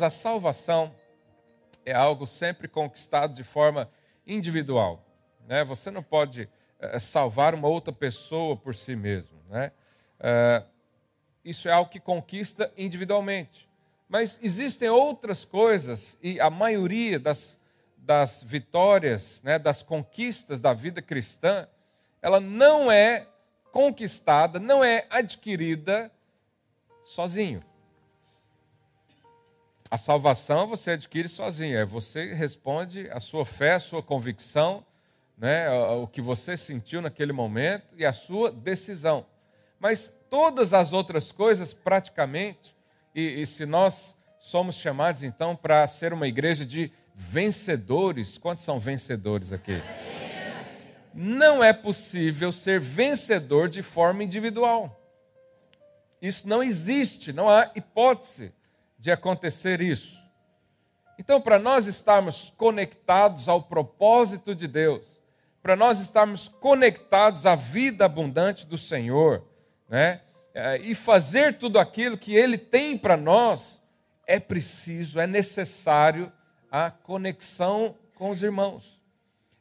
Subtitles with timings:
[0.00, 0.94] Irmãos, a salvação
[1.84, 3.90] é algo sempre conquistado de forma
[4.26, 5.04] individual.
[5.46, 5.62] Né?
[5.64, 9.38] Você não pode é, salvar uma outra pessoa por si mesmo.
[9.48, 9.72] Né?
[10.18, 10.62] É,
[11.44, 13.68] isso é algo que conquista individualmente.
[14.08, 17.58] Mas existem outras coisas, e a maioria das,
[17.98, 21.68] das vitórias, né, das conquistas da vida cristã,
[22.22, 23.26] ela não é
[23.70, 26.10] conquistada, não é adquirida
[27.04, 27.62] sozinho.
[29.90, 34.86] A salvação você adquire sozinho, é você responde a sua fé, a sua convicção,
[35.36, 39.26] né, o que você sentiu naquele momento e a sua decisão.
[39.80, 42.72] Mas todas as outras coisas, praticamente,
[43.12, 48.78] e, e se nós somos chamados então para ser uma igreja de vencedores, quantos são
[48.78, 49.82] vencedores aqui?
[51.12, 54.96] Não é possível ser vencedor de forma individual.
[56.22, 58.52] Isso não existe, não há hipótese
[59.00, 60.20] de acontecer isso.
[61.18, 65.02] Então, para nós estarmos conectados ao propósito de Deus,
[65.62, 69.44] para nós estarmos conectados à vida abundante do Senhor,
[69.88, 70.20] né?
[70.52, 73.80] É, e fazer tudo aquilo que Ele tem para nós,
[74.26, 76.32] é preciso, é necessário
[76.70, 79.00] a conexão com os irmãos.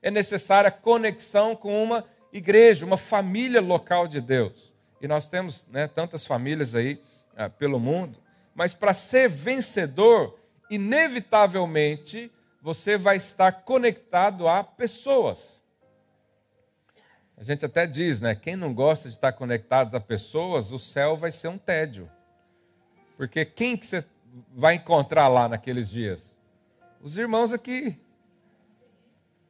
[0.02, 4.74] É necessária a conexão com uma igreja, uma família local de Deus.
[5.02, 7.02] E nós temos né, tantas famílias aí
[7.36, 8.20] ah, pelo mundo,
[8.60, 10.38] mas para ser vencedor,
[10.70, 12.30] inevitavelmente
[12.62, 15.62] você vai estar conectado a pessoas.
[17.38, 18.36] A gente até diz, né?
[18.36, 22.12] Quem não gosta de estar conectado a pessoas, o céu vai ser um tédio.
[23.16, 24.04] Porque quem que você
[24.54, 26.36] vai encontrar lá naqueles dias?
[27.00, 27.98] Os irmãos aqui.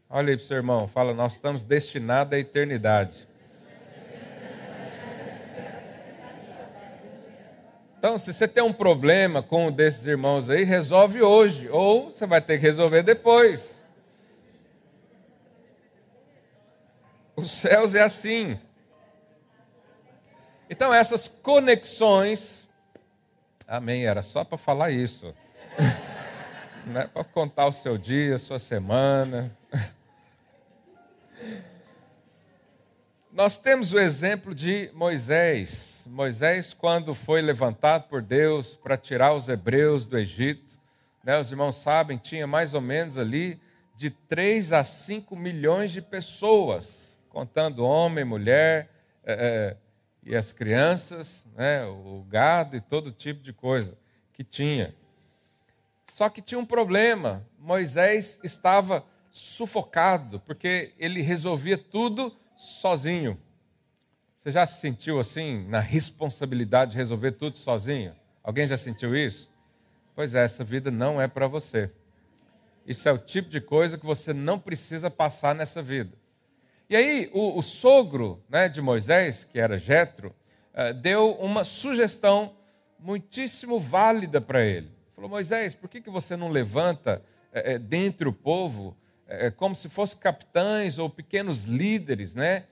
[0.07, 3.27] Olha aí para o seu irmão, fala, nós estamos destinados à eternidade.
[7.99, 12.25] Então, se você tem um problema com um desses irmãos aí, resolve hoje, ou você
[12.25, 13.77] vai ter que resolver depois.
[17.35, 18.57] Os céus é assim.
[20.69, 22.65] Então, essas conexões.
[23.67, 25.35] Amém, era só para falar isso.
[26.87, 29.53] Não é para contar o seu dia, a sua semana.
[33.39, 36.03] Nós temos o exemplo de Moisés.
[36.05, 40.77] Moisés, quando foi levantado por Deus para tirar os hebreus do Egito,
[41.23, 43.57] né, os irmãos sabem, tinha mais ou menos ali
[43.95, 48.89] de 3 a 5 milhões de pessoas contando homem, mulher
[49.23, 49.77] é,
[50.21, 53.97] e as crianças, né, o gado e todo tipo de coisa
[54.33, 54.93] que tinha.
[56.07, 63.39] Só que tinha um problema: Moisés estava sufocado, porque ele resolvia tudo sozinho.
[64.35, 68.13] Você já se sentiu assim, na responsabilidade de resolver tudo sozinho?
[68.43, 69.49] Alguém já sentiu isso?
[70.13, 71.89] Pois é, essa vida não é para você.
[72.85, 76.17] Isso é o tipo de coisa que você não precisa passar nessa vida.
[76.89, 80.35] E aí o, o sogro né, de Moisés, que era Jetro,
[80.73, 82.55] uh, deu uma sugestão
[82.99, 84.91] muitíssimo válida para ele.
[85.15, 87.21] Falou, Moisés, por que, que você não levanta
[87.53, 88.97] é, dentre o povo
[89.29, 92.65] é, como se fossem capitães ou pequenos líderes, né?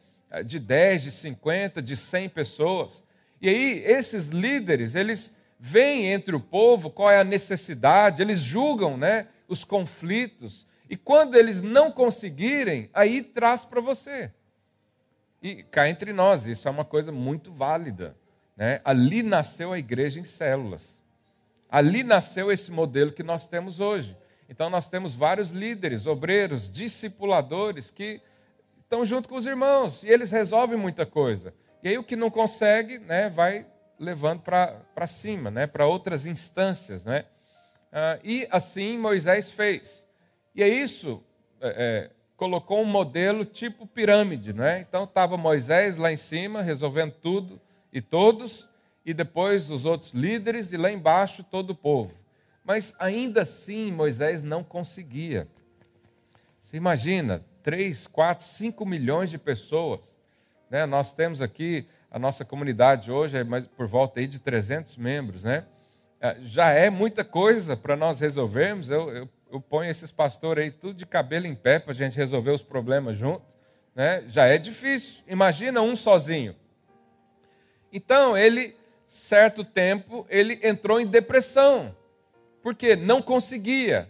[0.44, 3.02] De 10, de 50, de 100 pessoas.
[3.42, 8.98] E aí esses líderes, eles veem entre o povo qual é a necessidade, eles julgam
[8.98, 14.32] né, os conflitos, e quando eles não conseguirem, aí traz para você.
[15.42, 18.16] E cá entre nós, isso é uma coisa muito válida.
[18.56, 18.82] Né?
[18.84, 20.98] Ali nasceu a igreja em células.
[21.70, 24.16] Ali nasceu esse modelo que nós temos hoje.
[24.50, 28.22] Então nós temos vários líderes, obreiros, discipuladores que
[28.82, 31.54] estão junto com os irmãos e eles resolvem muita coisa.
[31.84, 33.66] E aí o que não consegue, né, vai
[34.00, 37.26] levando para cima, né, para outras instâncias, né?
[37.92, 40.04] Ah, e assim Moisés fez.
[40.56, 41.24] E é isso,
[41.62, 44.80] é, é, colocou um modelo tipo pirâmide, não é?
[44.80, 47.60] Então estava Moisés lá em cima, resolvendo tudo
[47.92, 48.70] e todos,
[49.06, 52.14] e depois os outros líderes, e lá embaixo todo o povo.
[52.68, 55.48] Mas ainda assim Moisés não conseguia.
[56.62, 60.02] Você imagina, 3, 4, 5 milhões de pessoas.
[60.70, 60.86] Né?
[60.86, 63.44] Nós temos aqui, a nossa comunidade hoje é
[63.76, 65.44] por volta aí de 300 membros.
[65.44, 65.66] Né?
[66.22, 68.92] É, já é muita coisa para nós resolvermos.
[68.92, 72.16] Eu, eu eu ponho esses pastores aí tudo de cabelo em pé para a gente
[72.16, 73.48] resolver os problemas juntos,
[73.96, 74.24] né?
[74.28, 75.24] já é difícil.
[75.28, 76.56] Imagina um sozinho.
[77.92, 78.76] Então, ele,
[79.08, 81.96] certo tempo, ele entrou em depressão,
[82.68, 84.10] porque não conseguia.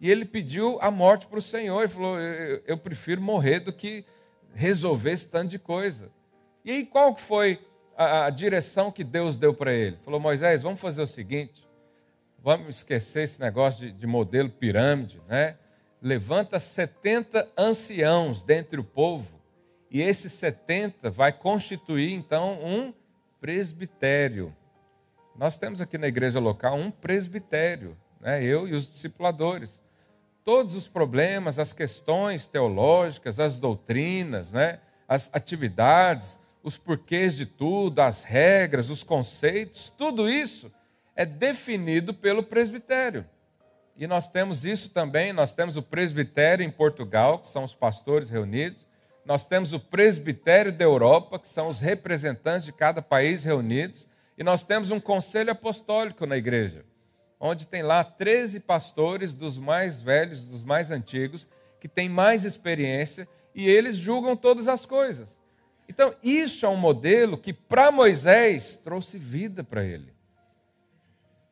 [0.00, 1.78] E ele pediu a morte para o Senhor.
[1.80, 4.04] Ele falou: eu, eu prefiro morrer do que
[4.52, 6.10] resolver esse tanto de coisa.
[6.64, 7.60] E aí, qual que foi
[7.96, 9.96] a, a direção que Deus deu para ele?
[10.04, 11.70] Falou: Moisés, vamos fazer o seguinte
[12.42, 15.56] vamos esquecer esse negócio de, de modelo pirâmide, né?
[16.02, 19.38] Levanta 70 anciãos dentre o povo,
[19.90, 22.94] e esses 70 vai constituir então um
[23.40, 24.54] presbitério.
[25.40, 28.44] Nós temos aqui na igreja local um presbitério, né?
[28.44, 29.80] eu e os discipuladores.
[30.44, 34.80] Todos os problemas, as questões teológicas, as doutrinas, né?
[35.08, 40.70] as atividades, os porquês de tudo, as regras, os conceitos, tudo isso
[41.16, 43.24] é definido pelo presbitério.
[43.96, 48.28] E nós temos isso também, nós temos o presbitério em Portugal, que são os pastores
[48.28, 48.86] reunidos,
[49.24, 54.06] nós temos o presbitério da Europa, que são os representantes de cada país reunidos,
[54.40, 56.82] e nós temos um conselho apostólico na igreja,
[57.38, 61.46] onde tem lá 13 pastores dos mais velhos, dos mais antigos,
[61.78, 65.38] que têm mais experiência e eles julgam todas as coisas.
[65.86, 70.10] Então, isso é um modelo que para Moisés trouxe vida para ele.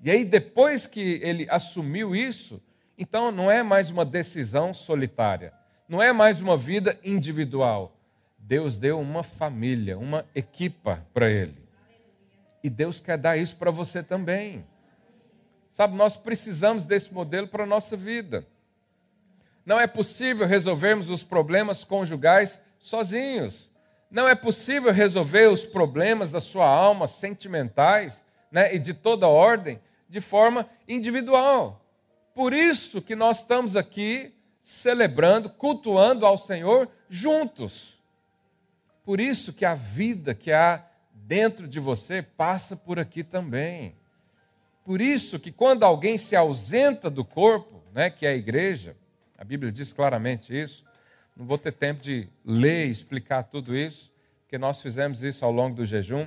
[0.02, 2.58] E aí, depois que ele assumiu isso,
[2.96, 5.52] então não é mais uma decisão solitária,
[5.87, 7.94] não é mais uma vida individual.
[8.38, 11.67] Deus deu uma família, uma equipa para ele.
[12.62, 14.64] E Deus quer dar isso para você também.
[15.70, 18.46] Sabe, nós precisamos desse modelo para a nossa vida.
[19.64, 23.70] Não é possível resolvermos os problemas conjugais sozinhos.
[24.10, 29.78] Não é possível resolver os problemas da sua alma sentimentais né, e de toda ordem
[30.08, 31.84] de forma individual.
[32.34, 37.99] Por isso que nós estamos aqui celebrando, cultuando ao Senhor juntos.
[39.04, 40.88] Por isso que a vida que há
[41.28, 43.94] dentro de você passa por aqui também.
[44.82, 48.96] Por isso que quando alguém se ausenta do corpo, né, que é a igreja,
[49.36, 50.86] a Bíblia diz claramente isso.
[51.36, 54.10] Não vou ter tempo de ler e explicar tudo isso,
[54.40, 56.26] porque nós fizemos isso ao longo do jejum.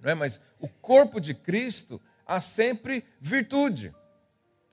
[0.00, 0.14] Não é?
[0.16, 3.94] Mas o corpo de Cristo há sempre virtude.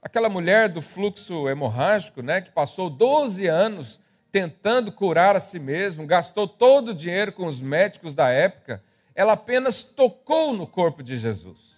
[0.02, 4.00] Aquela mulher do fluxo hemorrágico, né, que passou 12 anos
[4.32, 8.84] tentando curar a si mesma, gastou todo o dinheiro com os médicos da época,
[9.16, 11.74] ela apenas tocou no corpo de Jesus.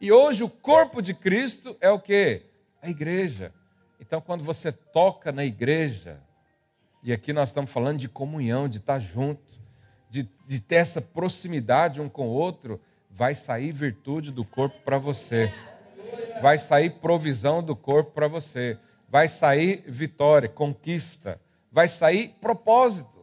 [0.00, 2.42] E hoje o corpo de Cristo é o que?
[2.82, 3.52] A igreja.
[4.00, 6.20] Então, quando você toca na igreja,
[7.02, 9.60] e aqui nós estamos falando de comunhão, de estar junto,
[10.10, 14.98] de, de ter essa proximidade um com o outro, vai sair virtude do corpo para
[14.98, 15.52] você,
[16.42, 18.78] vai sair provisão do corpo para você,
[19.08, 21.40] vai sair vitória, conquista,
[21.70, 23.13] vai sair propósito.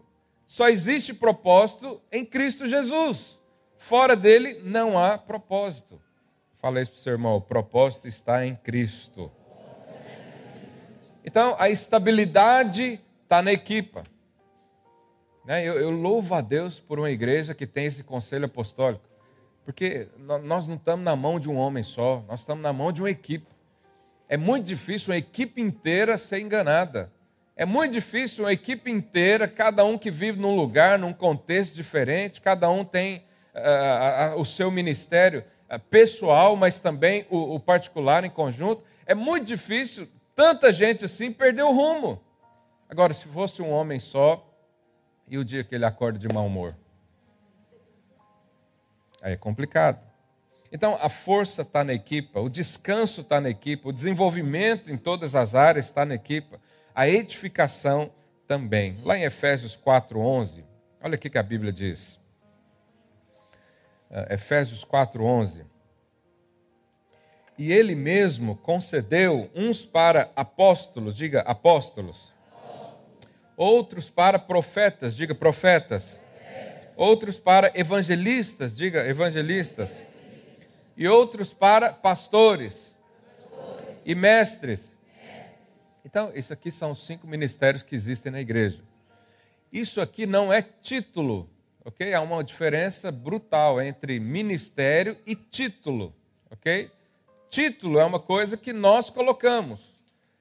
[0.51, 3.39] Só existe propósito em Cristo Jesus.
[3.77, 5.97] Fora dele não há propósito.
[6.59, 9.31] Falei isso para o seu irmão: o propósito está em Cristo.
[11.23, 14.03] Então, a estabilidade está na equipa.
[15.45, 15.65] Né?
[15.65, 19.05] Eu, eu, louvo a Deus por uma igreja que tem esse conselho apostólico,
[19.63, 23.01] porque nós não estamos na mão de um homem só, nós estamos na mão de
[23.01, 23.47] uma equipe.
[24.27, 27.09] É muito difícil uma equipe inteira ser enganada.
[27.61, 32.41] É muito difícil uma equipe inteira, cada um que vive num lugar, num contexto diferente,
[32.41, 38.31] cada um tem uh, o seu ministério uh, pessoal, mas também o, o particular em
[38.31, 38.81] conjunto.
[39.05, 42.19] É muito difícil tanta gente assim perdeu o rumo.
[42.89, 44.43] Agora, se fosse um homem só,
[45.27, 46.75] e o dia que ele acorda de mau humor?
[49.21, 50.01] Aí é complicado.
[50.71, 55.35] Então, a força está na equipa, o descanso está na equipa, o desenvolvimento em todas
[55.35, 56.59] as áreas está na equipa,
[56.95, 58.11] a edificação
[58.47, 58.97] também.
[59.03, 60.63] Lá em Efésios 4,11,
[61.01, 62.19] olha o que a Bíblia diz.
[64.09, 65.65] Uh, Efésios 4,11
[67.61, 72.33] e ele mesmo concedeu uns para apóstolos, diga apóstolos,
[73.55, 76.19] outros para profetas, diga profetas,
[76.95, 80.03] outros para evangelistas, diga evangelistas,
[80.97, 82.95] e outros para pastores
[84.03, 84.95] e mestres.
[86.05, 88.79] Então, isso aqui são os cinco ministérios que existem na igreja.
[89.71, 91.49] Isso aqui não é título,
[91.85, 92.13] ok?
[92.13, 96.13] Há uma diferença brutal entre ministério e título,
[96.49, 96.91] ok?
[97.51, 99.81] título é uma coisa que nós colocamos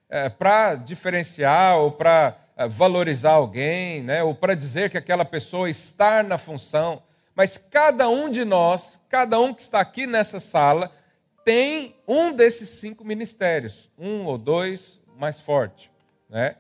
[0.09, 5.69] é, para diferenciar ou para é, valorizar alguém, né, ou para dizer que aquela pessoa
[5.69, 7.03] está na função.
[7.35, 10.93] Mas cada um de nós, cada um que está aqui nessa sala,
[11.45, 15.93] tem um desses cinco ministérios, um ou dois mais forte.
[16.29, 16.57] Né?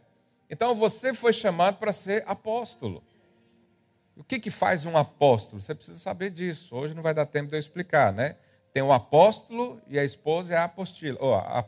[0.48, 3.02] Então você foi chamado para ser apóstolo.
[4.16, 5.62] O que, que faz um apóstolo?
[5.62, 6.76] Você precisa saber disso.
[6.76, 8.36] Hoje não vai dar tempo de eu explicar, né?
[8.72, 11.18] Tem o apóstolo e a esposa é a apostila.
[11.38, 11.64] A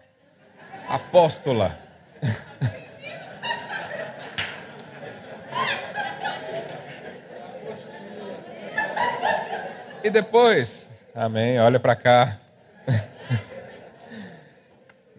[0.94, 1.78] apóstola.
[10.04, 12.41] e depois, amém, olha para cá.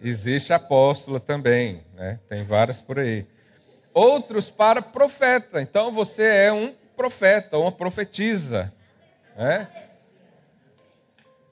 [0.06, 2.20] Existe apóstola também, né?
[2.28, 3.26] tem várias por aí.
[3.94, 5.62] Outros para profeta.
[5.62, 8.70] Então você é um profeta, uma profetisa.
[9.34, 9.66] Né?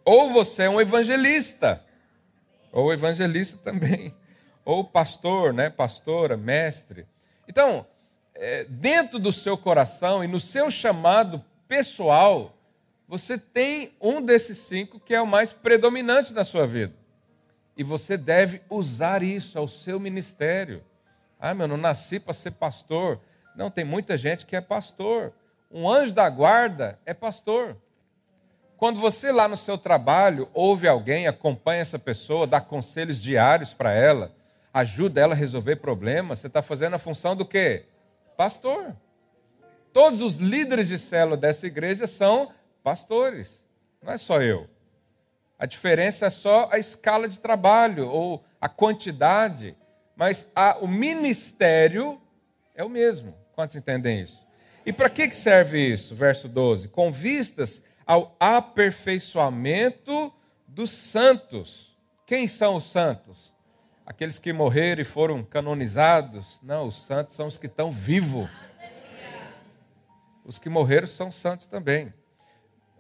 [0.05, 1.83] Ou você é um evangelista.
[2.71, 4.15] Ou evangelista também.
[4.67, 5.71] Ou pastor, né?
[5.71, 7.07] pastora, mestre.
[7.49, 7.87] Então,
[8.35, 12.55] é, dentro do seu coração e no seu chamado pessoal,
[13.09, 17.02] você tem um desses cinco que é o mais predominante na sua vida.
[17.77, 20.83] E você deve usar isso ao seu ministério.
[21.41, 23.21] Ah, meu, não nasci para ser pastor.
[23.57, 25.33] Não, tem muita gente que é pastor.
[25.71, 27.77] Um anjo da guarda é pastor.
[28.77, 33.93] Quando você lá no seu trabalho ouve alguém, acompanha essa pessoa, dá conselhos diários para
[33.93, 34.33] ela,
[34.75, 37.85] ajuda ela a resolver problemas, você está fazendo a função do quê?
[38.37, 38.97] Pastor.
[39.93, 42.53] Todos os líderes de célula dessa igreja são
[42.83, 43.63] pastores.
[44.03, 44.69] Não é só eu.
[45.63, 49.77] A diferença é só a escala de trabalho ou a quantidade,
[50.17, 52.21] mas a, o ministério
[52.75, 53.33] é o mesmo.
[53.55, 54.45] Quantos entendem isso?
[54.85, 56.17] E para que serve isso?
[56.17, 60.35] Verso 12: com vistas ao aperfeiçoamento
[60.67, 61.97] dos santos.
[62.27, 63.55] Quem são os santos?
[64.05, 66.59] Aqueles que morreram e foram canonizados?
[66.61, 68.51] Não, os santos são os que estão vivos.
[70.45, 72.13] Os que morreram são santos também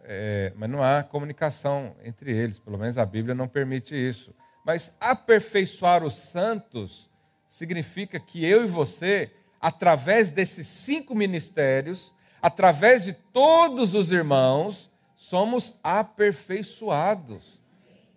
[0.04, 4.35] é, mas não há comunicação entre eles, pelo menos a Bíblia não permite isso.
[4.64, 7.11] Mas aperfeiçoar os santos
[7.49, 9.30] significa que eu e você,
[9.61, 17.61] através desses cinco ministérios, através de todos os irmãos, somos aperfeiçoados.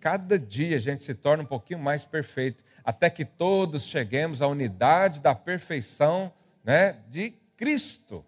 [0.00, 4.46] Cada dia a gente se torna um pouquinho mais perfeito, até que todos cheguemos à
[4.46, 6.32] unidade da perfeição
[6.64, 8.24] né, de Cristo.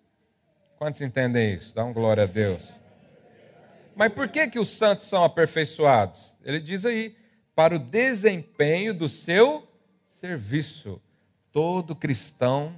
[0.77, 1.75] Quantos entendem isso?
[1.75, 2.73] Dá um glória a Deus.
[3.99, 6.37] Mas por que, que os santos são aperfeiçoados?
[6.45, 7.17] Ele diz aí,
[7.53, 9.67] para o desempenho do seu
[10.07, 11.03] serviço.
[11.51, 12.77] Todo cristão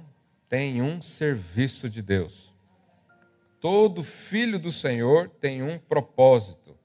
[0.49, 2.51] tem um serviço de Deus.
[3.59, 6.75] Todo filho do Senhor tem um propósito,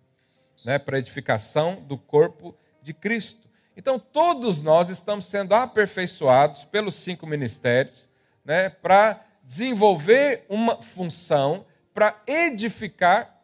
[0.67, 3.49] né, para edificação do corpo de Cristo.
[3.75, 8.07] Então, todos nós estamos sendo aperfeiçoados pelos cinco ministérios,
[8.45, 11.65] né, para desenvolver uma função,
[11.95, 13.36] para edificar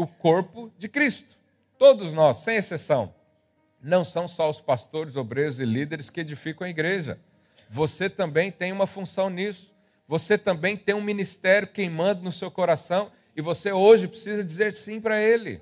[0.00, 1.36] o corpo de Cristo.
[1.78, 3.14] Todos nós, sem exceção.
[3.82, 7.18] Não são só os pastores, obreiros e líderes que edificam a igreja.
[7.68, 9.70] Você também tem uma função nisso.
[10.08, 15.00] Você também tem um ministério queimando no seu coração e você hoje precisa dizer sim
[15.00, 15.60] para ele.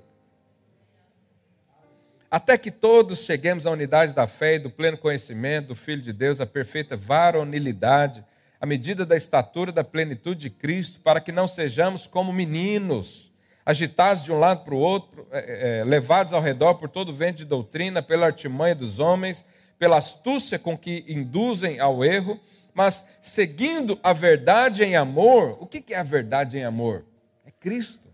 [2.31, 6.13] Até que todos cheguemos à unidade da fé e do pleno conhecimento do Filho de
[6.13, 8.23] Deus, a perfeita varonilidade,
[8.59, 13.28] à medida da estatura da plenitude de Cristo, para que não sejamos como meninos
[13.69, 17.15] agitados de um lado para o outro, é, é, levados ao redor por todo o
[17.15, 19.45] vento de doutrina, pela artimanha dos homens,
[19.77, 22.39] pela astúcia com que induzem ao erro,
[22.73, 25.55] mas seguindo a verdade em amor.
[25.61, 27.05] O que é a verdade em amor?
[27.45, 28.09] É Cristo.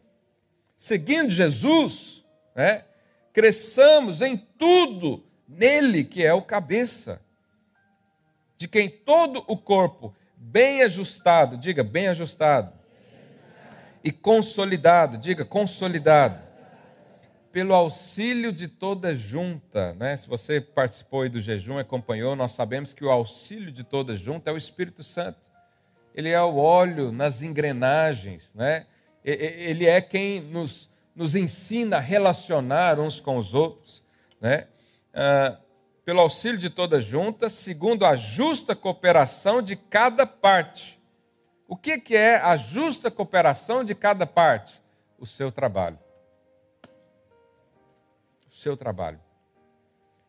[0.78, 2.84] Seguindo Jesus, né,
[3.32, 7.22] cresçamos em tudo nele que é o cabeça,
[8.58, 12.74] de quem todo o corpo, bem ajustado, diga bem ajustado,
[14.06, 16.40] e consolidado, diga consolidado,
[17.52, 19.96] pelo auxílio de toda junta.
[19.96, 20.16] Né?
[20.16, 24.54] Se você participou do jejum, acompanhou, nós sabemos que o auxílio de toda junta é
[24.54, 25.40] o Espírito Santo.
[26.14, 28.86] Ele é o óleo nas engrenagens, né?
[29.24, 34.04] ele é quem nos, nos ensina a relacionar uns com os outros.
[34.40, 34.68] Né?
[35.16, 35.58] Ah,
[36.06, 40.95] pelo auxílio de toda junta, segundo a justa cooperação de cada parte
[41.68, 44.80] o que, é a justa cooperação de cada parte?
[45.18, 45.98] O seu trabalho.
[48.48, 49.20] O seu trabalho.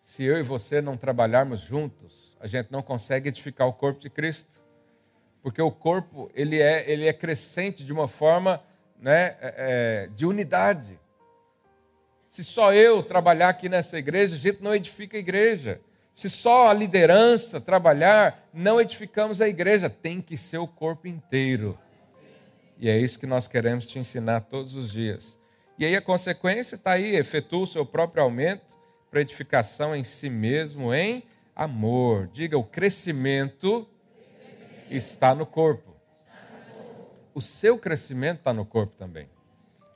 [0.00, 4.08] Se eu e você não trabalharmos juntos, a gente não consegue edificar o corpo de
[4.08, 4.60] Cristo.
[5.42, 8.62] Porque o corpo ele é, ele é crescente de uma forma
[8.98, 10.98] né, é, é de unidade.
[12.24, 15.80] Se só eu trabalhar aqui nessa igreja, a gente não edifica a igreja.
[16.16, 21.78] Se só a liderança trabalhar, não edificamos a igreja, tem que ser o corpo inteiro.
[22.78, 25.36] E é isso que nós queremos te ensinar todos os dias.
[25.78, 28.78] E aí a consequência está aí, efetua o seu próprio aumento
[29.10, 31.22] para edificação em si mesmo, em
[31.54, 32.30] amor.
[32.32, 33.86] Diga, o crescimento
[34.88, 35.94] está no corpo.
[37.34, 39.28] O seu crescimento está no corpo também.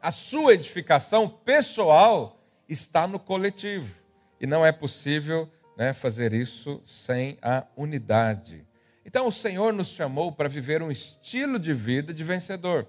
[0.02, 3.94] A sua edificação pessoal está no coletivo.
[4.38, 5.48] E não é possível
[5.80, 8.66] né, fazer isso sem a unidade.
[9.02, 12.86] Então o Senhor nos chamou para viver um estilo de vida de vencedor.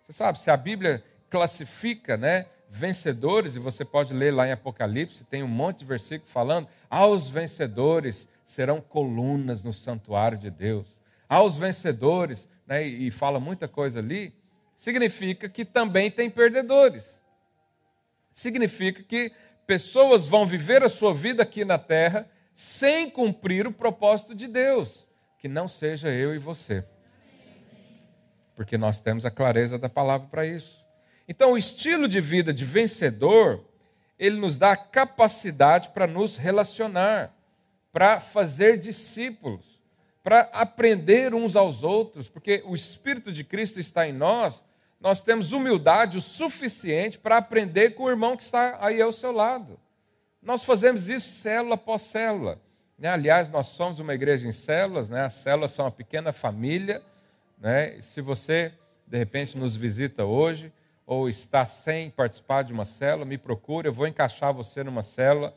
[0.00, 5.24] Você sabe, se a Bíblia classifica né, vencedores, e você pode ler lá em Apocalipse,
[5.24, 10.86] tem um monte de versículo falando, aos vencedores serão colunas no santuário de Deus.
[11.28, 14.34] Aos vencedores, né, e fala muita coisa ali,
[14.74, 17.20] significa que também tem perdedores.
[18.32, 19.32] Significa que
[19.70, 25.06] pessoas vão viver a sua vida aqui na terra sem cumprir o propósito de Deus,
[25.38, 26.84] que não seja eu e você.
[28.56, 30.84] Porque nós temos a clareza da palavra para isso.
[31.28, 33.64] Então, o estilo de vida de vencedor,
[34.18, 37.32] ele nos dá a capacidade para nos relacionar,
[37.92, 39.80] para fazer discípulos,
[40.20, 44.64] para aprender uns aos outros, porque o Espírito de Cristo está em nós,
[45.00, 49.32] nós temos humildade o suficiente para aprender com o irmão que está aí ao seu
[49.32, 49.80] lado.
[50.42, 52.60] Nós fazemos isso célula após célula.
[52.98, 53.08] Né?
[53.08, 55.22] Aliás, nós somos uma igreja em células, né?
[55.24, 57.02] as células são uma pequena família.
[57.58, 58.00] Né?
[58.02, 58.72] Se você,
[59.06, 60.70] de repente, nos visita hoje,
[61.06, 65.54] ou está sem participar de uma célula, me procure, eu vou encaixar você numa célula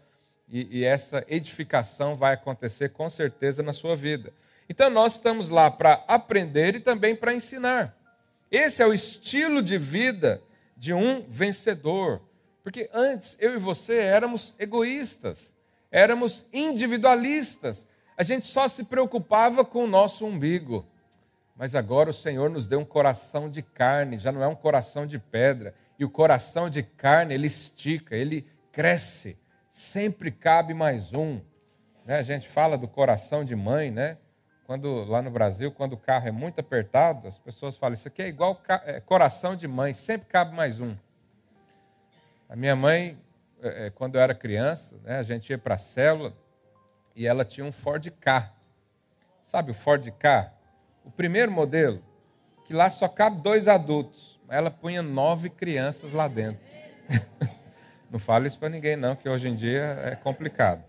[0.50, 4.34] e, e essa edificação vai acontecer com certeza na sua vida.
[4.70, 7.96] Então nós estamos lá para aprender e também para ensinar.
[8.54, 10.40] Esse é o estilo de vida
[10.78, 12.22] de um vencedor.
[12.62, 15.56] Porque antes eu e você éramos egoístas,
[15.90, 17.88] éramos individualistas.
[18.16, 20.86] A gente só se preocupava com o nosso umbigo.
[21.56, 25.08] Mas agora o Senhor nos deu um coração de carne, já não é um coração
[25.08, 25.74] de pedra.
[25.98, 29.36] E o coração de carne, ele estica, ele cresce.
[29.72, 31.42] Sempre cabe mais um.
[32.06, 32.18] Né?
[32.18, 34.20] A gente fala do coração de mãe, né?
[34.66, 38.22] Quando, lá no Brasil, quando o carro é muito apertado, as pessoas falam: Isso aqui
[38.22, 40.96] é igual é, coração de mãe, sempre cabe mais um.
[42.48, 43.18] A minha mãe,
[43.62, 46.34] é, é, quando eu era criança, né, a gente ia para a célula
[47.16, 48.54] e ela tinha um Ford K.
[49.42, 50.54] Sabe o Ford K?
[51.04, 52.02] o primeiro modelo,
[52.66, 54.40] que lá só cabe dois adultos.
[54.50, 56.62] Ela punha nove crianças lá dentro.
[58.10, 60.84] não fale isso para ninguém, não, que hoje em dia é complicado.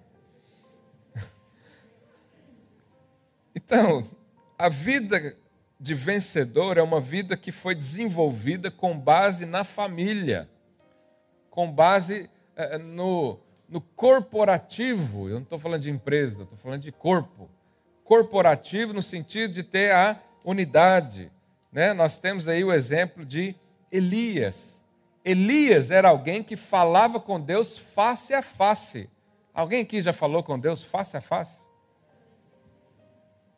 [3.54, 4.04] Então,
[4.58, 5.36] a vida
[5.78, 10.48] de vencedor é uma vida que foi desenvolvida com base na família,
[11.50, 13.38] com base eh, no,
[13.68, 15.28] no corporativo.
[15.28, 17.50] Eu não estou falando de empresa, estou falando de corpo
[18.04, 21.32] corporativo no sentido de ter a unidade.
[21.72, 21.92] Né?
[21.94, 23.56] Nós temos aí o exemplo de
[23.90, 24.84] Elias.
[25.24, 29.08] Elias era alguém que falava com Deus face a face.
[29.54, 31.63] Alguém aqui já falou com Deus face a face?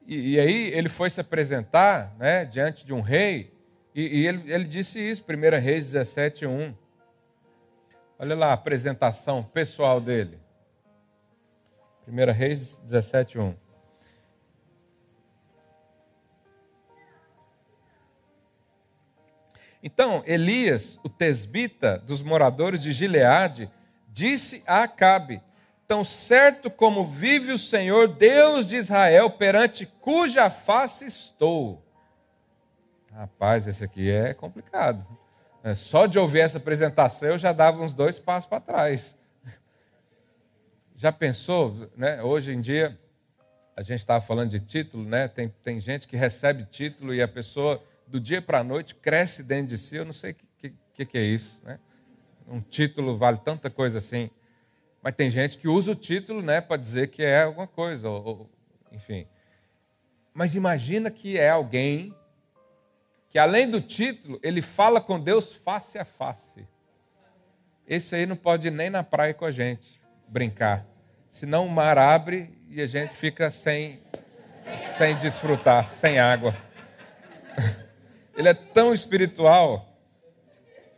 [0.06, 3.52] E, e aí ele foi se apresentar né, diante de um rei,
[3.94, 6.74] e, e ele, ele, disse isso, 1 Reis 17, 1.
[8.18, 10.38] Olha lá a apresentação pessoal dele.
[12.06, 13.54] 1 Reis 17, 1.
[19.82, 23.70] Então, Elias, o tesbita dos moradores de Gileade,
[24.08, 25.42] disse a Acabe:
[25.86, 31.82] Tão certo como vive o Senhor, Deus de Israel, perante cuja face estou.
[33.12, 35.06] Rapaz, esse aqui é complicado.
[35.62, 39.16] É, só de ouvir essa apresentação eu já dava uns dois passos para trás.
[40.96, 42.22] Já pensou, né?
[42.22, 42.98] Hoje em dia,
[43.76, 45.28] a gente estava falando de título, né?
[45.28, 49.42] Tem, tem gente que recebe título e a pessoa do dia para a noite cresce
[49.42, 49.96] dentro de si.
[49.96, 51.60] Eu não sei o que, que, que, é isso.
[51.62, 51.78] Né?
[52.48, 54.30] Um título vale tanta coisa assim.
[55.06, 58.24] Mas tem gente que usa o título né, para dizer que é alguma coisa, ou,
[58.24, 58.50] ou,
[58.90, 59.24] enfim.
[60.34, 62.12] Mas imagina que é alguém
[63.30, 66.66] que, além do título, ele fala com Deus face a face.
[67.86, 70.84] Esse aí não pode nem na praia com a gente brincar.
[71.28, 74.02] Senão o mar abre e a gente fica sem,
[74.96, 76.52] sem desfrutar, sem água.
[78.36, 79.88] ele é tão espiritual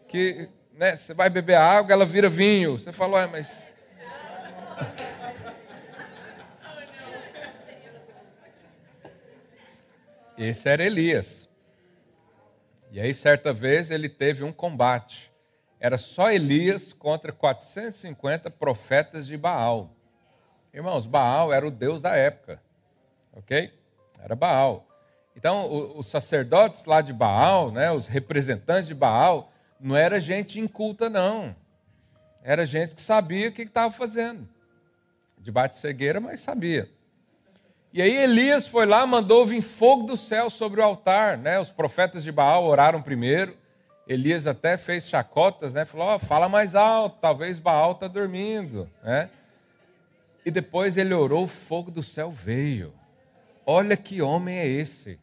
[0.09, 2.79] que né, você vai beber água, ela vira vinho.
[2.79, 3.77] Você falou, mas.
[10.37, 11.49] Esse era Elias.
[12.93, 15.33] E aí, certa vez, ele teve um combate.
[15.81, 19.91] Era só Elias contra 450 profetas de Baal.
[20.73, 22.63] Irmãos, Baal era o deus da época.
[23.33, 23.73] Ok?
[24.21, 24.87] Era Baal.
[25.37, 31.09] Então, os sacerdotes lá de Baal, né, os representantes de Baal, não era gente inculta,
[31.09, 31.55] não.
[32.43, 34.49] Era gente que sabia o que estava fazendo.
[35.41, 36.89] De bate-cegueira, mas sabia.
[37.93, 41.39] E aí Elias foi lá, mandou vir fogo do céu sobre o altar.
[41.39, 41.59] Né?
[41.59, 43.57] Os profetas de Baal oraram primeiro.
[44.07, 45.85] Elias até fez chacotas, né?
[45.85, 48.89] falou: oh, fala mais alto, talvez Baal está dormindo.
[49.03, 49.31] Né?
[50.45, 52.93] E depois ele orou, o fogo do céu veio.
[53.67, 55.19] Olha que homem é esse.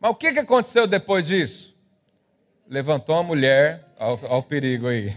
[0.00, 1.74] Mas o que, que aconteceu depois disso?
[2.68, 5.16] Levantou uma mulher, ao, ao perigo aí.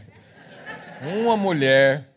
[1.01, 2.11] Uma mulher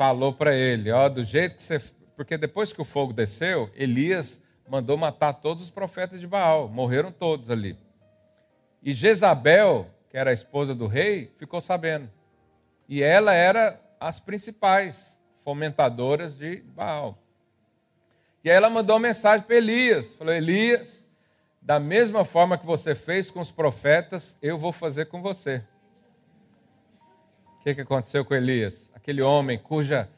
[0.00, 1.78] falou para ele, ó, do jeito que você,
[2.16, 7.12] porque depois que o fogo desceu, Elias mandou matar todos os profetas de Baal, morreram
[7.12, 7.76] todos ali.
[8.82, 12.10] E Jezabel, que era a esposa do rei, ficou sabendo.
[12.88, 17.18] E ela era as principais fomentadoras de Baal.
[18.42, 21.06] E aí ela mandou uma mensagem para Elias, falou: Elias,
[21.60, 25.62] da mesma forma que você fez com os profetas, eu vou fazer com você.
[27.60, 28.90] O que, que aconteceu com Elias?
[28.94, 30.08] Aquele homem cuja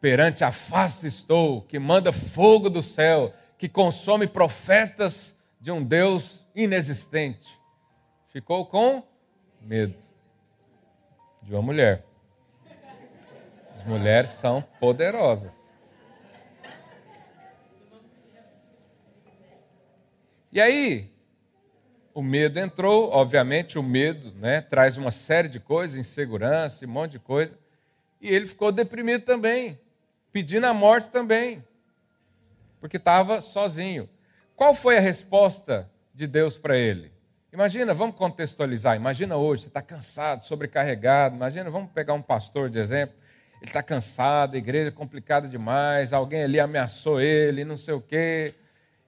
[0.00, 6.46] perante a face estou, que manda fogo do céu, que consome profetas de um Deus
[6.54, 7.58] inexistente.
[8.28, 9.02] Ficou com
[9.60, 9.96] medo
[11.42, 12.04] de uma mulher.
[13.74, 15.52] As mulheres são poderosas.
[20.52, 21.11] E aí,
[22.14, 27.12] o medo entrou, obviamente, o medo né, traz uma série de coisas, insegurança, um monte
[27.12, 27.58] de coisa.
[28.20, 29.78] E ele ficou deprimido também,
[30.32, 31.64] pedindo a morte também,
[32.80, 34.08] porque estava sozinho.
[34.54, 37.10] Qual foi a resposta de Deus para ele?
[37.52, 38.96] Imagina, vamos contextualizar.
[38.96, 41.36] Imagina hoje, você está cansado, sobrecarregado.
[41.36, 43.14] Imagina, vamos pegar um pastor de exemplo.
[43.60, 48.00] Ele está cansado, a igreja é complicada demais, alguém ali ameaçou ele, não sei o
[48.00, 48.54] quê.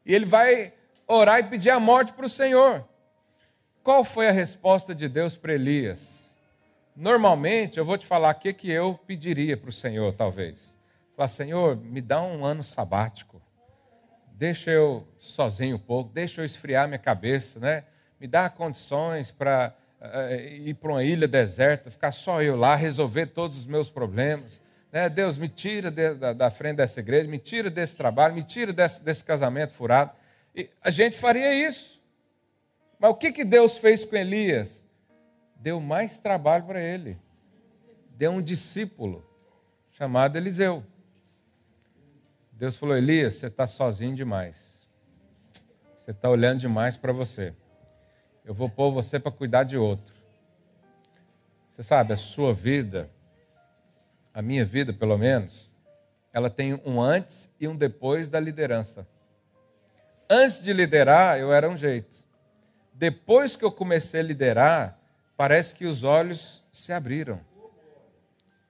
[0.05, 0.73] E ele vai
[1.07, 2.85] orar e pedir a morte para o Senhor.
[3.85, 6.33] Qual foi a resposta de Deus para Elias?
[6.97, 10.73] Normalmente, eu vou te falar o que, que eu pediria para o Senhor, talvez.
[11.15, 13.43] Falar, Senhor, me dá um ano sabático.
[14.33, 17.85] Deixa eu sozinho um pouco, deixa eu esfriar minha cabeça, né?
[18.19, 23.27] Me dá condições para uh, ir para uma ilha deserta, ficar só eu lá, resolver
[23.27, 24.63] todos os meus problemas.
[24.91, 25.11] Né?
[25.11, 28.73] Deus, me tira de, da, da, frente dessa igreja, me tira desse trabalho, me tira
[28.73, 30.13] desse, desse casamento furado.
[30.57, 31.94] E a gente faria isso.
[33.05, 34.83] Mas o que, que Deus fez com Elias?
[35.57, 37.19] Deu mais trabalho para ele.
[38.17, 39.23] Deu um discípulo
[39.93, 40.83] chamado Eliseu.
[42.51, 44.89] Deus falou: Elias, você está sozinho demais.
[45.99, 47.53] Você está olhando demais para você.
[48.43, 50.15] Eu vou pôr você para cuidar de outro.
[51.69, 53.11] Você sabe, a sua vida,
[54.33, 55.71] a minha vida pelo menos,
[56.33, 59.07] ela tem um antes e um depois da liderança.
[60.27, 62.24] Antes de liderar, eu era um jeito.
[62.95, 64.97] Depois que eu comecei a liderar,
[65.37, 67.41] parece que os olhos se abriram.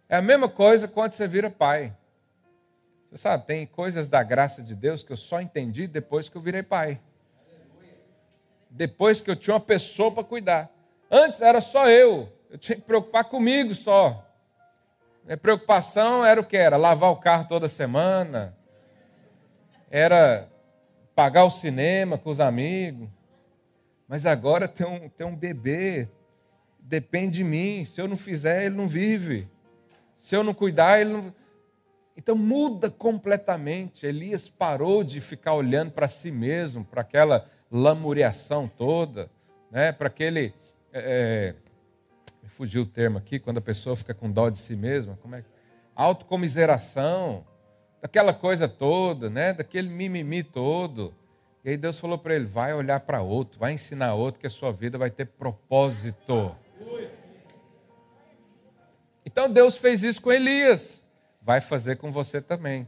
[0.08, 1.94] É a mesma coisa quando você vira pai.
[3.10, 6.40] Você sabe, tem coisas da graça de Deus que eu só entendi depois que eu
[6.40, 7.00] virei pai.
[8.70, 10.70] Depois que eu tinha uma pessoa para cuidar.
[11.10, 12.32] Antes era só eu.
[12.50, 14.26] Eu tinha que preocupar comigo só.
[15.22, 16.56] Minha preocupação era o que?
[16.56, 18.56] Era lavar o carro toda semana.
[19.90, 20.48] Era
[21.14, 23.08] pagar o cinema com os amigos.
[24.14, 26.08] Mas agora tem um, tem um bebê,
[26.78, 27.84] depende de mim.
[27.84, 29.48] Se eu não fizer, ele não vive.
[30.16, 31.34] Se eu não cuidar, ele não.
[32.16, 34.06] Então muda completamente.
[34.06, 39.28] Elias parou de ficar olhando para si mesmo, para aquela lamuriação toda,
[39.68, 39.90] né?
[39.90, 40.54] para aquele.
[40.92, 41.56] É,
[42.40, 45.18] é fugiu o termo aqui, quando a pessoa fica com dó de si mesma.
[45.20, 45.44] Como é?
[45.92, 47.44] Autocomiseração
[48.00, 49.52] daquela coisa toda, né?
[49.52, 51.12] daquele mimimi todo.
[51.64, 54.50] E aí Deus falou para ele: vai olhar para outro, vai ensinar outro, que a
[54.50, 56.54] sua vida vai ter propósito.
[59.24, 61.02] Então Deus fez isso com Elias,
[61.40, 62.86] vai fazer com você também.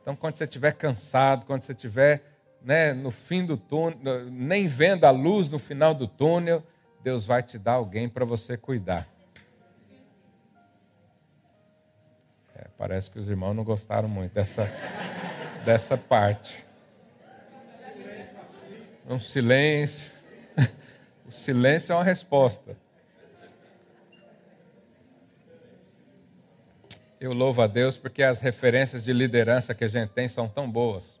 [0.00, 2.22] Então, quando você estiver cansado, quando você estiver
[2.62, 6.62] né, no fim do túnel, nem vendo a luz no final do túnel,
[7.02, 9.08] Deus vai te dar alguém para você cuidar.
[12.76, 14.70] Parece que os irmãos não gostaram muito dessa,
[15.64, 16.64] dessa parte.
[19.06, 20.12] Um silêncio.
[21.26, 22.76] O silêncio é uma resposta.
[27.18, 30.70] Eu louvo a Deus porque as referências de liderança que a gente tem são tão
[30.70, 31.18] boas.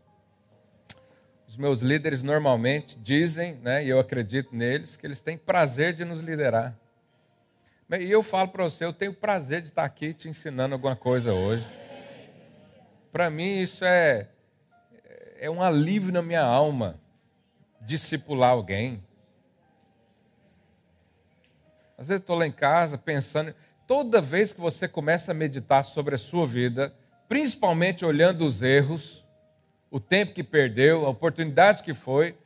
[1.48, 6.04] Os meus líderes normalmente dizem, né, e eu acredito neles, que eles têm prazer de
[6.04, 6.76] nos liderar.
[7.98, 11.32] E eu falo para você, eu tenho prazer de estar aqui te ensinando alguma coisa
[11.32, 11.66] hoje.
[13.10, 14.28] Para mim isso é,
[15.38, 17.00] é um alívio na minha alma,
[17.84, 19.02] discipular alguém.
[21.96, 23.54] Às vezes estou lá em casa pensando,
[23.86, 26.94] toda vez que você começa a meditar sobre a sua vida,
[27.28, 29.24] principalmente olhando os erros,
[29.90, 32.36] o tempo que perdeu, a oportunidade que foi,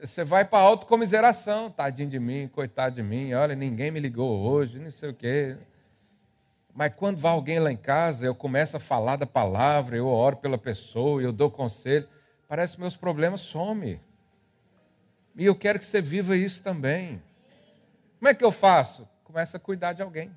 [0.00, 4.40] você vai para a autocomiseração, tadinho de mim, coitado de mim, olha, ninguém me ligou
[4.40, 5.56] hoje, não sei o quê.
[6.72, 10.36] Mas quando vai alguém lá em casa, eu começo a falar da palavra, eu oro
[10.36, 12.08] pela pessoa, eu dou conselho,
[12.48, 14.00] parece que meus problemas somem.
[15.36, 17.22] E eu quero que você viva isso também.
[18.18, 19.08] Como é que eu faço?
[19.24, 20.30] Começa a cuidar de alguém.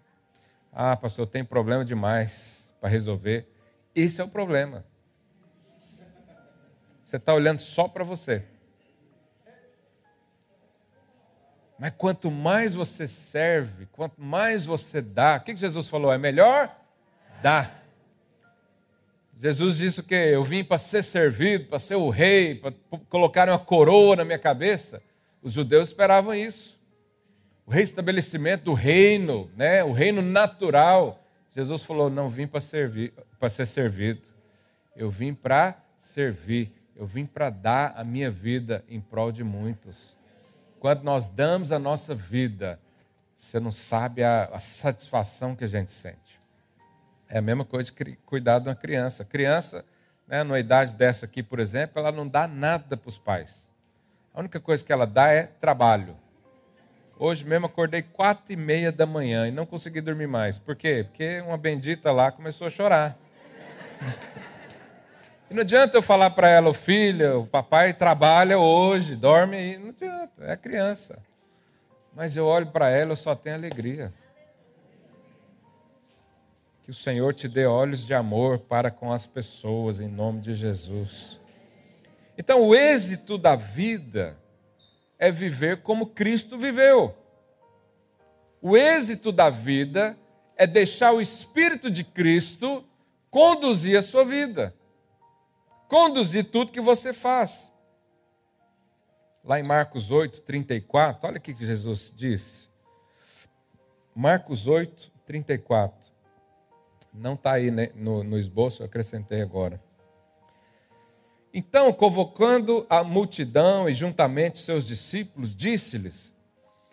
[0.72, 3.48] Ah, pastor, eu tenho problema demais para resolver.
[3.94, 4.86] Esse é o problema.
[7.04, 8.44] Você está olhando só para você.
[11.78, 16.12] Mas quanto mais você serve, quanto mais você dá, o que Jesus falou?
[16.12, 16.76] É melhor
[17.42, 17.85] dar.
[19.38, 20.16] Jesus disse o quê?
[20.16, 22.74] Eu vim para ser servido, para ser o rei, para
[23.10, 25.02] colocar uma coroa na minha cabeça.
[25.42, 26.80] Os judeus esperavam isso.
[27.66, 29.84] O reestabelecimento do reino, né?
[29.84, 31.22] o reino natural.
[31.54, 34.22] Jesus falou: não vim para servir, para ser servido.
[34.96, 36.72] Eu vim para servir.
[36.96, 40.16] Eu vim para dar a minha vida em prol de muitos.
[40.80, 42.80] Quando nós damos a nossa vida,
[43.38, 46.25] você não sabe a, a satisfação que a gente sente.
[47.30, 49.24] É a mesma coisa de cuidar de uma criança.
[49.24, 49.84] A criança,
[50.28, 53.64] né, numa idade dessa aqui, por exemplo, ela não dá nada para os pais.
[54.34, 56.16] A única coisa que ela dá é trabalho.
[57.18, 60.60] Hoje mesmo acordei quatro e meia da manhã e não consegui dormir mais.
[60.60, 61.06] Por quê?
[61.08, 63.18] Porque uma bendita lá começou a chorar.
[65.50, 69.78] E não adianta eu falar para ela, filha, o papai trabalha hoje, dorme aí.
[69.78, 71.18] Não adianta, é criança.
[72.14, 74.12] Mas eu olho para ela, eu só tenho alegria.
[76.86, 80.54] Que o Senhor te dê olhos de amor para com as pessoas, em nome de
[80.54, 81.42] Jesus.
[82.38, 84.38] Então, o êxito da vida
[85.20, 87.14] é viver como Cristo viveu.
[88.62, 90.18] O êxito da vida
[90.56, 92.86] é deixar o Espírito de Cristo
[93.30, 94.74] conduzir a sua vida
[95.88, 97.72] conduzir tudo que você faz.
[99.44, 102.68] Lá em Marcos 8, 34, olha o que Jesus disse.
[104.16, 106.15] Marcos 8, 34.
[107.18, 109.82] Não está aí né, no, no esboço, eu acrescentei agora.
[111.54, 116.36] Então, convocando a multidão e juntamente seus discípulos, disse-lhes: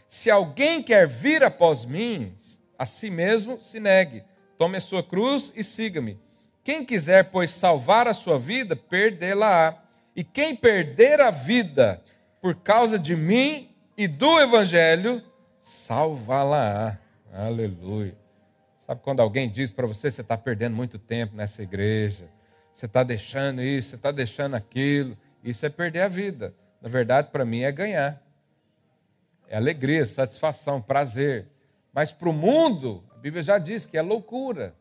[0.06, 2.32] Se alguém quer vir após mim,
[2.78, 4.22] a si mesmo se negue,
[4.56, 6.18] tome a sua cruz e siga-me.
[6.62, 9.82] Quem quiser, pois, salvar a sua vida, perdê-la-á.
[10.14, 12.00] E quem perder a vida
[12.40, 15.22] por causa de mim e do Evangelho,
[15.60, 16.98] salvá-la-á.
[17.32, 18.21] Aleluia.
[18.92, 22.28] Sabe quando alguém diz para você, você está perdendo muito tempo nessa igreja,
[22.74, 26.54] você está deixando isso, você está deixando aquilo, isso é perder a vida.
[26.78, 28.22] Na verdade, para mim é ganhar.
[29.48, 31.48] É alegria, satisfação, prazer.
[31.90, 34.74] Mas para o mundo, a Bíblia já diz que é loucura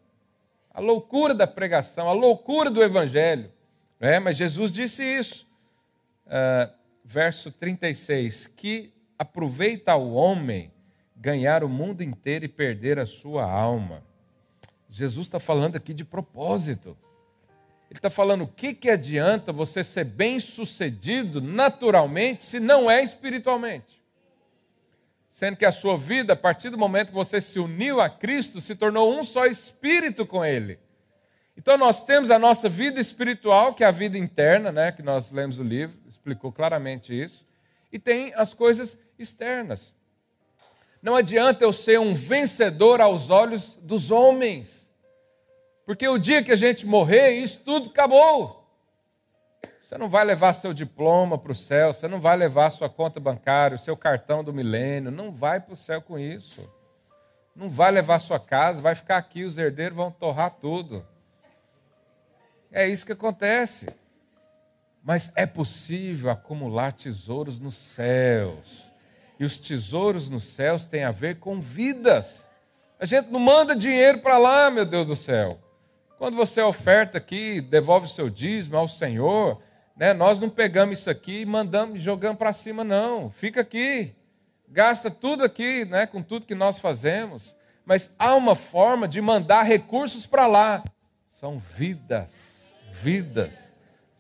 [0.74, 3.50] a loucura da pregação, a loucura do evangelho.
[3.98, 4.20] É?
[4.20, 5.48] Mas Jesus disse isso.
[6.28, 6.70] Uh,
[7.02, 10.70] verso 36: Que aproveita o homem
[11.22, 14.04] ganhar o mundo inteiro e perder a sua alma.
[14.90, 16.98] Jesus está falando aqui de propósito.
[17.90, 23.04] Ele está falando o que, que adianta você ser bem sucedido naturalmente se não é
[23.04, 24.02] espiritualmente
[25.32, 28.60] sendo que a sua vida, a partir do momento que você se uniu a Cristo,
[28.60, 30.78] se tornou um só espírito com Ele.
[31.58, 35.32] Então nós temos a nossa vida espiritual, que é a vida interna, né, que nós
[35.32, 37.46] lemos o livro, explicou claramente isso,
[37.92, 39.94] e tem as coisas externas.
[41.02, 44.94] Não adianta eu ser um vencedor aos olhos dos homens,
[45.86, 48.62] porque o dia que a gente morrer, isso tudo acabou.
[49.82, 53.20] Você não vai levar seu diploma para o céu, você não vai levar sua conta
[53.20, 56.70] bancária, o seu cartão do milênio, não vai para o céu com isso.
[57.54, 61.06] Não vai levar sua casa, vai ficar aqui, os herdeiros vão torrar tudo.
[62.72, 63.88] É isso que acontece.
[65.04, 68.91] Mas é possível acumular tesouros nos céus.
[69.42, 72.48] E os tesouros nos céus têm a ver com vidas.
[73.00, 75.60] A gente não manda dinheiro para lá, meu Deus do céu.
[76.20, 79.60] Quando você oferta aqui, devolve o seu dízimo ao Senhor,
[79.98, 80.14] né?
[80.14, 83.32] Nós não pegamos isso aqui e mandamos, jogamos para cima, não.
[83.32, 84.14] Fica aqui,
[84.68, 86.06] gasta tudo aqui, né?
[86.06, 87.56] com tudo que nós fazemos.
[87.84, 90.84] Mas há uma forma de mandar recursos para lá.
[91.28, 93.58] São vidas, vidas.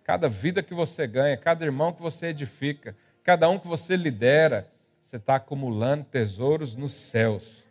[0.03, 4.67] Cada vida que você ganha, cada irmão que você edifica, cada um que você lidera,
[5.12, 7.65] você está acumulando tesouros nos céus.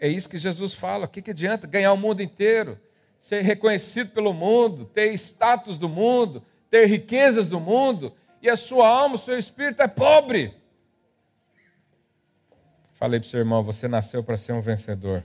[0.00, 1.04] É isso que Jesus fala.
[1.04, 2.80] O que, que adianta ganhar o mundo inteiro,
[3.20, 8.88] ser reconhecido pelo mundo, ter status do mundo, ter riquezas do mundo e a sua
[8.88, 10.54] alma, o seu espírito é pobre.
[12.94, 15.22] Falei para o seu irmão, você nasceu para ser um vencedor.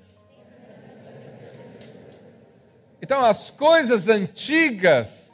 [3.02, 5.32] Então, as coisas antigas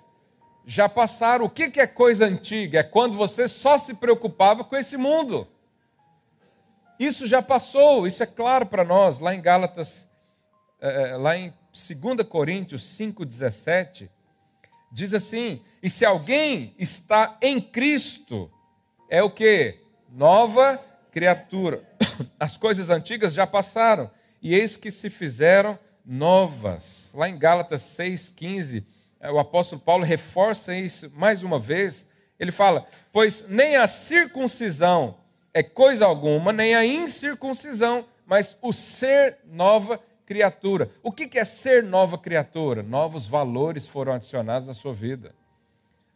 [0.64, 1.46] já passaram.
[1.46, 2.82] O que é coisa antiga?
[2.82, 5.48] É quando você só se preocupava com esse mundo.
[7.00, 9.20] Isso já passou, isso é claro para nós.
[9.20, 10.08] Lá em Gálatas,
[10.82, 14.10] eh, eh, lá em 2 Coríntios 5,17,
[14.92, 18.52] diz assim: e se alguém está em Cristo,
[19.10, 19.80] é o que?
[20.10, 21.84] Nova criatura.
[22.40, 24.10] As coisas antigas já passaram,
[24.42, 27.12] e eis que se fizeram novas.
[27.14, 28.84] Lá em Gálatas 6,15,
[29.20, 32.08] eh, o apóstolo Paulo reforça isso mais uma vez.
[32.40, 35.18] Ele fala: Pois nem a circuncisão
[35.58, 40.92] é coisa alguma, nem a incircuncisão, mas o ser nova criatura.
[41.02, 42.84] O que é ser nova criatura?
[42.84, 45.34] Novos valores foram adicionados à sua vida.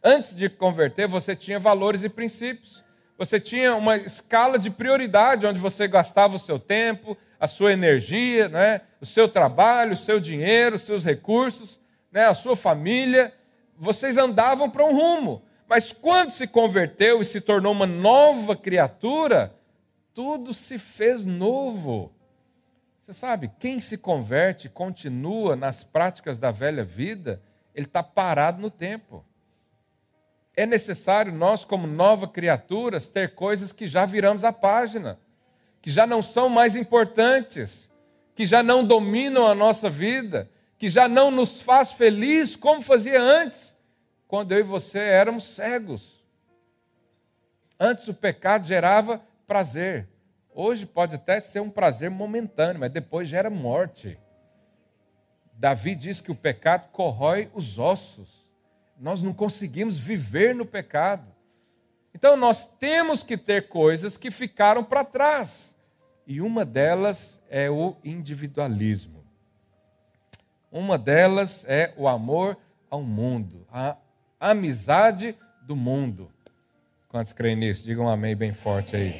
[0.00, 2.84] Antes de converter, você tinha valores e princípios.
[3.18, 8.48] Você tinha uma escala de prioridade onde você gastava o seu tempo, a sua energia,
[8.48, 8.82] né?
[9.00, 11.80] o seu trabalho, o seu dinheiro, os seus recursos,
[12.12, 12.26] né?
[12.26, 13.34] a sua família.
[13.76, 15.42] Vocês andavam para um rumo.
[15.68, 19.54] Mas quando se converteu e se tornou uma nova criatura,
[20.14, 22.12] tudo se fez novo.
[22.98, 27.42] Você sabe, quem se converte continua nas práticas da velha vida,
[27.74, 29.24] ele está parado no tempo.
[30.54, 35.18] É necessário nós, como nova criaturas, ter coisas que já viramos a página,
[35.80, 37.90] que já não são mais importantes,
[38.34, 40.48] que já não dominam a nossa vida,
[40.78, 43.71] que já não nos faz feliz como fazia antes,
[44.32, 46.24] quando eu e você éramos cegos.
[47.78, 50.08] Antes o pecado gerava prazer,
[50.54, 54.18] Hoje pode até ser um prazer momentâneo, mas depois gera morte.
[55.54, 58.46] Davi diz que o pecado corrói os ossos.
[58.98, 61.26] Nós não conseguimos viver no pecado.
[62.14, 65.76] Então nós temos que ter coisas que ficaram para trás.
[66.26, 69.24] E uma delas é o individualismo.
[70.70, 72.58] Uma delas é o amor
[72.90, 73.96] ao mundo, a
[74.50, 76.28] amizade do mundo.
[77.08, 77.84] Quantos creem nisso?
[77.84, 79.14] Digam um amém bem forte aí.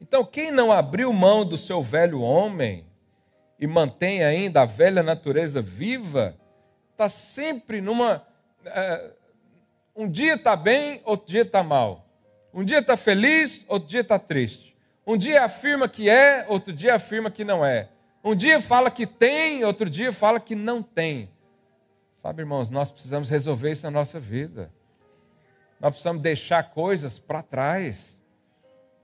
[0.00, 2.84] Então, quem não abriu mão do seu velho homem
[3.58, 6.36] e mantém ainda a velha natureza viva,
[6.92, 8.22] está sempre numa.
[8.66, 9.10] É,
[9.96, 12.06] um dia está bem, outro dia está mal.
[12.52, 14.76] Um dia está feliz, outro dia está triste.
[15.06, 17.88] Um dia afirma que é, outro dia afirma que não é.
[18.22, 21.30] Um dia fala que tem, outro dia fala que não tem.
[22.24, 24.72] Sabe, irmãos, nós precisamos resolver isso na nossa vida.
[25.78, 28.18] Nós precisamos deixar coisas para trás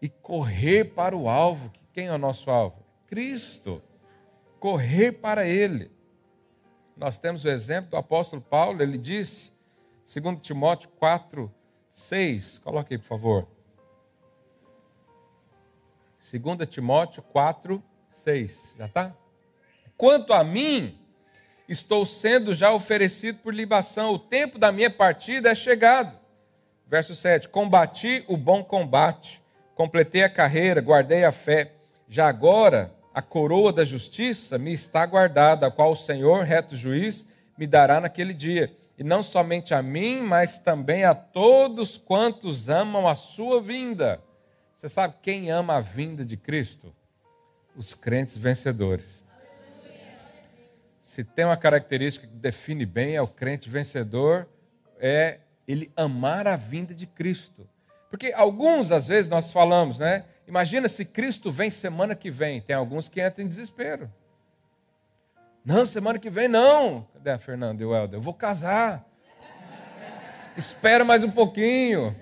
[0.01, 1.71] e correr para o alvo.
[1.93, 2.83] Quem é o nosso alvo?
[3.07, 3.83] Cristo.
[4.59, 5.91] Correr para Ele.
[6.97, 9.53] Nós temos o exemplo do apóstolo Paulo, ele disse,
[10.07, 11.53] segundo Timóteo 4,
[11.91, 13.47] 6, coloque aí, por favor.
[16.21, 18.77] 2 Timóteo 4, 6.
[18.79, 19.15] Já está?
[19.95, 21.00] Quanto a mim,
[21.71, 26.19] estou sendo já oferecido por libação, o tempo da minha partida é chegado.
[26.87, 29.41] Verso 7: Combati o bom combate,
[29.77, 31.71] completei a carreira, guardei a fé.
[32.09, 37.25] Já agora, a coroa da justiça me está guardada, a qual o Senhor, reto juiz,
[37.57, 38.75] me dará naquele dia.
[38.99, 44.21] E não somente a mim, mas também a todos quantos amam a sua vinda.
[44.75, 46.93] Você sabe quem ama a vinda de Cristo?
[47.77, 49.20] Os crentes vencedores.
[51.11, 54.47] Se tem uma característica que define bem é o crente vencedor,
[54.97, 57.69] é ele amar a vinda de Cristo.
[58.09, 60.25] Porque alguns, às vezes, nós falamos, né?
[60.47, 62.61] Imagina se Cristo vem semana que vem.
[62.61, 64.09] Tem alguns que entram em desespero.
[65.65, 67.09] Não, semana que vem não.
[67.13, 68.19] Cadê a Fernanda e o Helder?
[68.19, 69.05] Eu vou casar.
[70.57, 72.15] Espera mais um pouquinho.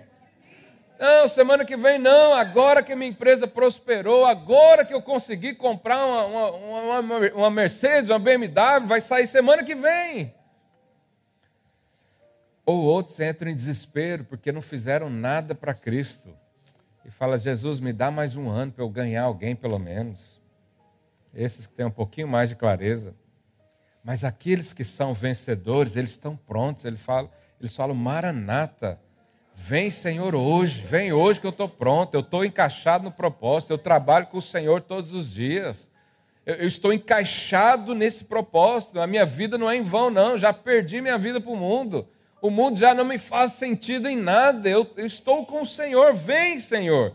[0.98, 2.34] Não, semana que vem não.
[2.34, 8.10] Agora que minha empresa prosperou, agora que eu consegui comprar uma, uma, uma, uma Mercedes,
[8.10, 10.34] uma BMW, vai sair semana que vem.
[12.66, 16.36] Ou outros entram em desespero porque não fizeram nada para Cristo.
[17.04, 20.38] E fala: Jesus, me dá mais um ano para eu ganhar alguém, pelo menos.
[21.32, 23.14] Esses que têm um pouquinho mais de clareza.
[24.04, 26.84] Mas aqueles que são vencedores, eles estão prontos.
[26.84, 27.30] Eles falam,
[27.60, 29.00] eles falam Maranata.
[29.60, 30.82] Vem, Senhor, hoje.
[30.86, 32.14] Vem hoje que eu estou pronto.
[32.14, 33.72] Eu estou encaixado no propósito.
[33.72, 35.90] Eu trabalho com o Senhor todos os dias.
[36.46, 39.00] Eu, eu estou encaixado nesse propósito.
[39.00, 40.38] A minha vida não é em vão, não.
[40.38, 42.08] Já perdi minha vida para o mundo.
[42.40, 44.68] O mundo já não me faz sentido em nada.
[44.68, 46.14] Eu, eu estou com o Senhor.
[46.14, 47.14] Vem, Senhor.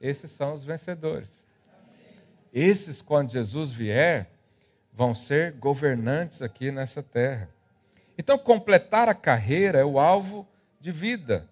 [0.00, 1.42] Esses são os vencedores.
[2.52, 4.28] Esses, quando Jesus vier,
[4.92, 7.48] vão ser governantes aqui nessa terra.
[8.18, 10.46] Então, completar a carreira é o alvo
[10.80, 11.48] de vida.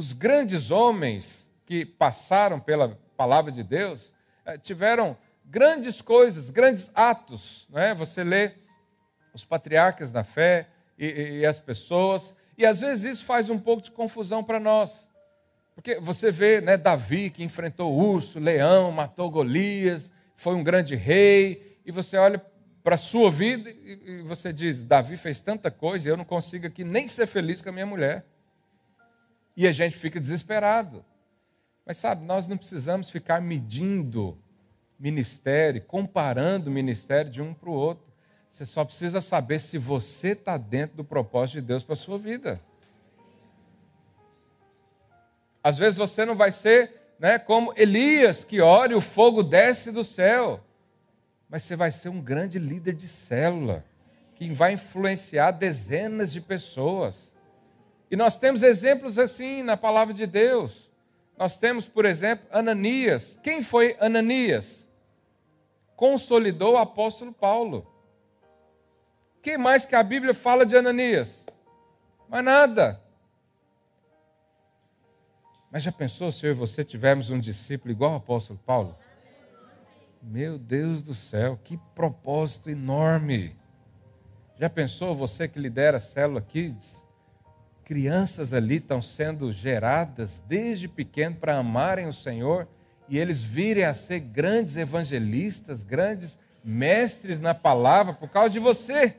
[0.00, 4.14] Os grandes homens que passaram pela palavra de Deus
[4.46, 7.68] eh, tiveram grandes coisas, grandes atos.
[7.68, 7.94] Não é?
[7.94, 8.52] Você lê
[9.34, 12.34] os patriarcas da fé, e, e as pessoas.
[12.56, 15.06] E às vezes isso faz um pouco de confusão para nós.
[15.74, 21.78] Porque você vê né, Davi que enfrentou urso, leão, matou Golias, foi um grande rei,
[21.84, 22.42] e você olha
[22.82, 26.66] para a sua vida e você diz: Davi fez tanta coisa e eu não consigo
[26.66, 28.24] aqui nem ser feliz com a minha mulher.
[29.60, 31.04] E a gente fica desesperado.
[31.84, 34.38] Mas sabe, nós não precisamos ficar medindo
[34.98, 38.10] ministério, comparando o ministério de um para o outro.
[38.48, 42.16] Você só precisa saber se você está dentro do propósito de Deus para a sua
[42.16, 42.58] vida.
[45.62, 49.92] Às vezes você não vai ser né, como Elias, que ora e o fogo desce
[49.92, 50.64] do céu.
[51.50, 53.84] Mas você vai ser um grande líder de célula,
[54.36, 57.29] que vai influenciar dezenas de pessoas.
[58.10, 60.90] E nós temos exemplos assim na palavra de Deus.
[61.38, 63.38] Nós temos, por exemplo, Ananias.
[63.42, 64.84] Quem foi Ananias?
[65.94, 67.86] Consolidou o apóstolo Paulo.
[69.40, 71.46] Quem mais que a Bíblia fala de Ananias?
[72.28, 73.00] Mas nada.
[75.70, 78.98] Mas já pensou se eu e você tivermos um discípulo igual ao apóstolo Paulo?
[80.20, 83.56] Meu Deus do céu, que propósito enorme!
[84.58, 87.02] Já pensou você que lidera a célula Kids?
[87.90, 92.68] Crianças ali estão sendo geradas desde pequeno para amarem o Senhor
[93.08, 99.16] e eles virem a ser grandes evangelistas, grandes mestres na palavra por causa de você.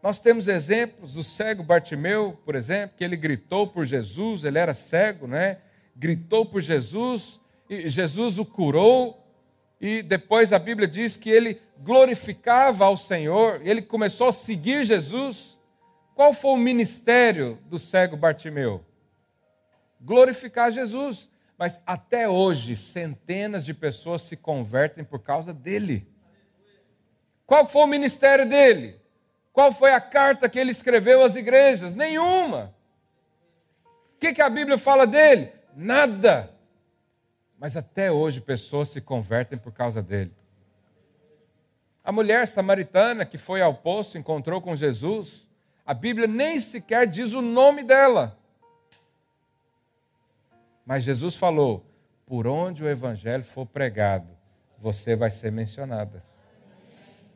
[0.00, 4.72] Nós temos exemplos do cego Bartimeu, por exemplo, que ele gritou por Jesus, ele era
[4.72, 5.58] cego, né?
[5.96, 9.27] Gritou por Jesus, e Jesus o curou,
[9.80, 15.56] e depois a Bíblia diz que ele glorificava ao Senhor, ele começou a seguir Jesus.
[16.14, 18.84] Qual foi o ministério do cego Bartimeu?
[20.00, 21.28] Glorificar Jesus.
[21.56, 26.06] Mas até hoje, centenas de pessoas se convertem por causa dele.
[27.46, 29.00] Qual foi o ministério dele?
[29.52, 31.92] Qual foi a carta que ele escreveu às igrejas?
[31.92, 32.74] Nenhuma.
[34.14, 35.52] O que, que a Bíblia fala dele?
[35.74, 36.52] Nada.
[37.58, 40.32] Mas até hoje pessoas se convertem por causa dele.
[42.04, 45.46] A mulher samaritana que foi ao poço, encontrou com Jesus,
[45.84, 48.38] a Bíblia nem sequer diz o nome dela.
[50.86, 51.84] Mas Jesus falou:
[52.24, 54.28] por onde o evangelho for pregado,
[54.78, 56.22] você vai ser mencionada.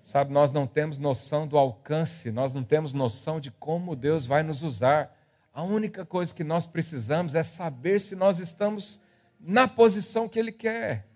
[0.03, 4.43] Sabe, nós não temos noção do alcance, nós não temos noção de como Deus vai
[4.43, 5.15] nos usar.
[5.53, 9.01] A única coisa que nós precisamos é saber se nós estamos
[9.43, 11.07] na posição que Ele quer.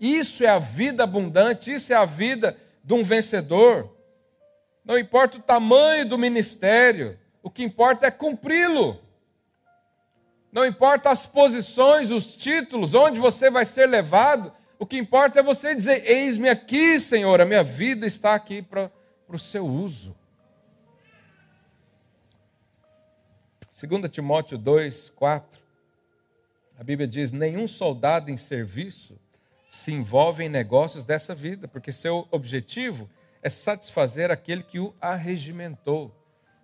[0.00, 3.94] Isso é a vida abundante, isso é a vida de um vencedor.
[4.84, 8.98] Não importa o tamanho do ministério, o que importa é cumpri-lo.
[10.50, 15.42] Não importa as posições, os títulos, onde você vai ser levado, o que importa é
[15.42, 18.90] você dizer: Eis-me aqui, Senhor, a minha vida está aqui para
[19.28, 20.16] o seu uso.
[23.86, 25.59] 2 Timóteo 2, 4,
[26.80, 29.14] a Bíblia diz: Nenhum soldado em serviço
[29.68, 33.06] se envolve em negócios dessa vida, porque seu objetivo
[33.42, 36.10] é satisfazer aquele que o arregimentou.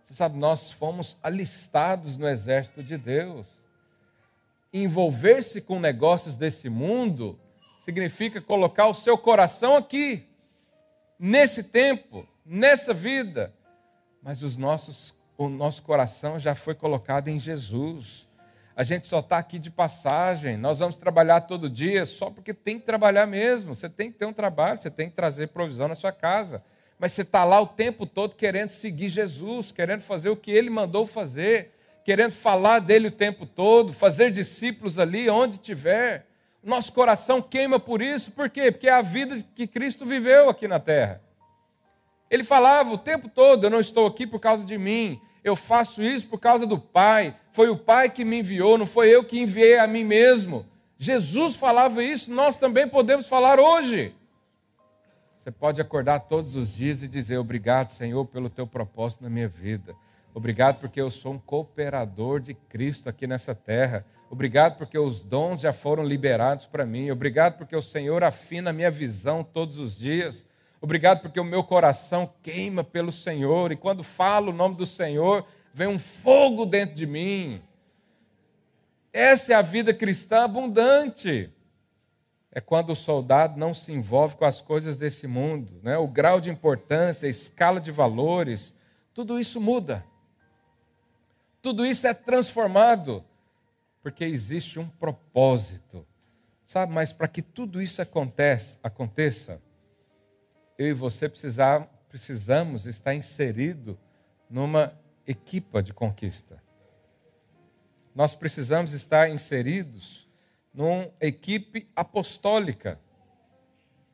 [0.07, 3.47] Você sabe, nós fomos alistados no exército de Deus.
[4.73, 7.39] Envolver-se com negócios desse mundo
[7.85, 10.27] significa colocar o seu coração aqui,
[11.19, 13.53] nesse tempo, nessa vida.
[14.23, 18.26] Mas os nossos, o nosso coração já foi colocado em Jesus.
[18.77, 20.59] A gente só está aqui de passagem.
[20.59, 23.75] Nós vamos trabalhar todo dia só porque tem que trabalhar mesmo.
[23.75, 26.63] Você tem que ter um trabalho, você tem que trazer provisão na sua casa.
[26.99, 30.69] Mas você está lá o tempo todo querendo seguir Jesus, querendo fazer o que ele
[30.69, 31.73] mandou fazer,
[32.05, 36.27] querendo falar dele o tempo todo, fazer discípulos ali onde tiver
[36.67, 38.73] nosso coração queima por isso, por quê?
[38.73, 41.23] Porque é a vida que Cristo viveu aqui na terra.
[42.29, 46.03] Ele falava o tempo todo: Eu não estou aqui por causa de mim, eu faço
[46.03, 47.37] isso por causa do Pai.
[47.53, 50.67] Foi o Pai que me enviou, não foi eu que enviei a mim mesmo.
[50.99, 54.13] Jesus falava isso, nós também podemos falar hoje.
[55.37, 59.47] Você pode acordar todos os dias e dizer: Obrigado, Senhor, pelo teu propósito na minha
[59.47, 59.95] vida.
[60.35, 64.05] Obrigado porque eu sou um cooperador de Cristo aqui nessa terra.
[64.29, 67.09] Obrigado porque os dons já foram liberados para mim.
[67.13, 70.45] Obrigado porque o Senhor afina a minha visão todos os dias.
[70.87, 75.45] Obrigado porque o meu coração queima pelo Senhor e quando falo o nome do Senhor,
[75.75, 77.61] vem um fogo dentro de mim.
[79.13, 81.51] Essa é a vida cristã abundante.
[82.53, 85.99] É quando o soldado não se envolve com as coisas desse mundo, né?
[85.99, 88.73] O grau de importância, a escala de valores,
[89.13, 90.07] tudo isso muda.
[91.61, 93.25] Tudo isso é transformado
[94.05, 96.07] porque existe um propósito.
[96.65, 99.61] Sabe, mas para que tudo isso aconteça, aconteça,
[100.79, 103.99] eu e você precisar, precisamos estar inserido
[104.49, 104.93] numa
[105.27, 106.63] equipa de conquista.
[108.15, 110.29] Nós precisamos estar inseridos
[110.73, 113.01] numa equipe apostólica.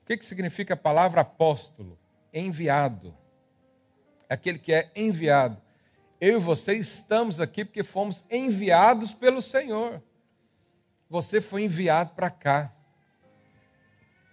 [0.02, 1.98] O que, que significa a palavra apóstolo?
[2.32, 3.16] Enviado.
[4.28, 5.60] Aquele que é enviado
[6.18, 10.02] Eu e você estamos aqui porque fomos enviados pelo Senhor.
[11.10, 12.72] Você foi enviado para cá.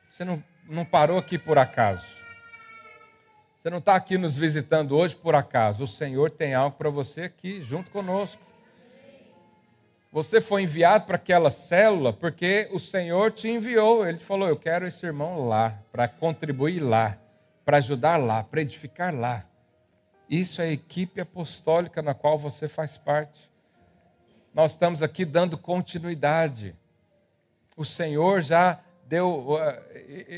[0.10, 2.19] Você não, não parou aqui por acaso.
[3.60, 5.84] Você não está aqui nos visitando hoje por acaso.
[5.84, 8.42] O Senhor tem algo para você aqui, junto conosco.
[10.14, 14.08] Você foi enviado para aquela célula porque o Senhor te enviou.
[14.08, 17.18] Ele falou: Eu quero esse irmão lá, para contribuir lá,
[17.66, 19.44] para ajudar lá, para edificar lá.
[20.30, 23.52] Isso é a equipe apostólica na qual você faz parte.
[24.54, 26.74] Nós estamos aqui dando continuidade.
[27.76, 29.58] O Senhor já deu,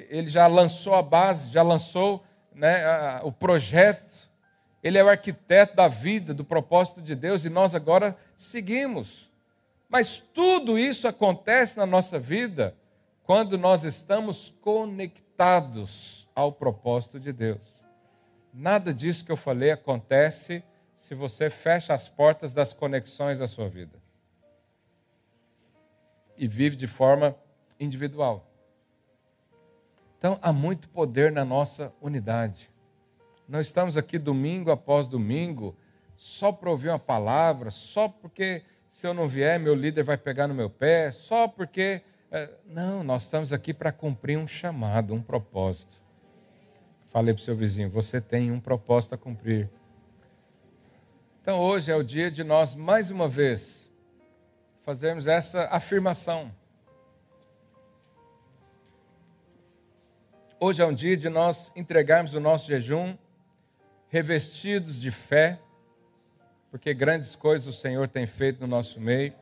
[0.10, 4.30] ele já lançou a base, já lançou né, o projeto.
[4.84, 9.30] Ele é o arquiteto da vida, do propósito de Deus, e nós agora seguimos.
[9.88, 12.76] Mas tudo isso acontece na nossa vida
[13.24, 17.82] quando nós estamos conectados ao propósito de Deus.
[18.54, 23.70] Nada disso que eu falei acontece se você fecha as portas das conexões da sua
[23.70, 24.02] vida
[26.38, 27.36] e vive de forma
[27.80, 28.51] individual.
[30.22, 32.70] Então, há muito poder na nossa unidade.
[33.50, 35.76] Não estamos aqui domingo após domingo
[36.16, 40.48] só para ouvir uma palavra, só porque se eu não vier, meu líder vai pegar
[40.48, 42.04] no meu pé, só porque.
[42.30, 46.00] É, não, nós estamos aqui para cumprir um chamado, um propósito.
[47.08, 49.72] Falei para o seu vizinho: você tem um propósito a cumprir.
[51.42, 53.90] Então hoje é o dia de nós, mais uma vez,
[54.84, 56.52] fazermos essa afirmação.
[60.64, 63.18] Hoje é um dia de nós entregarmos o nosso jejum
[64.10, 65.60] revestidos de fé
[66.70, 69.34] porque grandes coisas o Senhor tem feito no nosso meio.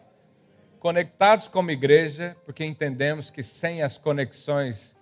[0.79, 4.95] Conectados como igreja, porque entendemos que sem as conexões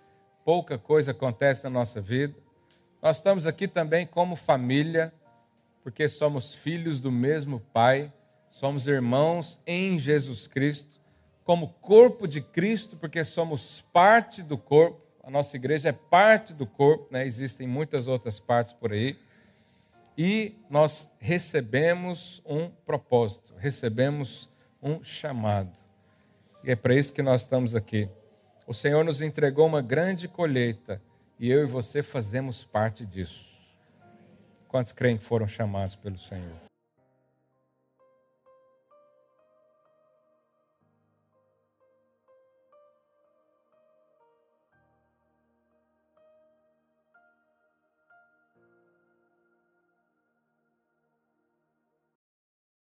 [0.43, 2.33] pouca coisa acontece na nossa vida.
[2.99, 5.13] Nós estamos aqui também como família,
[5.83, 8.11] porque somos filhos do mesmo Pai,
[8.49, 10.99] somos irmãos em Jesus Cristo,
[11.43, 15.06] como corpo de Cristo, porque somos parte do corpo.
[15.27, 17.27] A nossa igreja é parte do corpo, né?
[17.27, 19.19] existem muitas outras partes por aí
[20.17, 24.47] e nós recebemos um propósito, recebemos
[24.81, 25.77] um chamado.
[26.63, 28.07] E é para isso que nós estamos aqui.
[28.65, 31.01] O Senhor nos entregou uma grande colheita
[31.37, 33.49] e eu e você fazemos parte disso.
[34.69, 36.66] Quantos creem que foram chamados pelo Senhor?